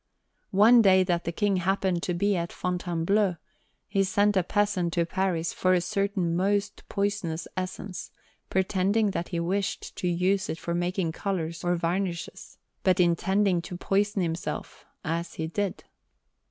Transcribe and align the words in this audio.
One 0.55 0.81
day 0.81 1.03
that 1.03 1.25
the 1.25 1.31
King 1.31 1.57
happened 1.57 2.01
to 2.01 2.15
be 2.15 2.35
at 2.35 2.51
Fontainebleau, 2.51 3.37
he 3.87 4.03
sent 4.03 4.35
a 4.35 4.41
peasant 4.41 4.93
to 4.93 5.05
Paris 5.05 5.53
for 5.53 5.73
a 5.75 5.79
certain 5.81 6.35
most 6.35 6.81
poisonous 6.89 7.47
essence, 7.55 8.09
pretending 8.49 9.11
that 9.11 9.27
he 9.27 9.39
wished 9.39 9.95
to 9.97 10.07
use 10.07 10.49
it 10.49 10.57
for 10.57 10.73
making 10.73 11.11
colours 11.11 11.63
or 11.63 11.75
varnishes, 11.75 12.57
but 12.81 12.99
intending 12.99 13.61
to 13.61 13.77
poison 13.77 14.23
himself, 14.23 14.85
as 15.05 15.35
he 15.35 15.45
did. 15.45 15.83